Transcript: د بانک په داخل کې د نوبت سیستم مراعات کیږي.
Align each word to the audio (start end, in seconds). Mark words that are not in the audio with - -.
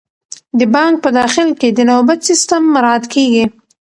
د 0.59 0.61
بانک 0.73 0.95
په 1.03 1.09
داخل 1.19 1.49
کې 1.59 1.69
د 1.77 1.79
نوبت 1.89 2.19
سیستم 2.29 2.61
مراعات 2.73 3.03
کیږي. 3.13 3.45